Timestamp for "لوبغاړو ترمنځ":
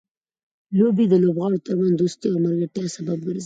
1.23-1.93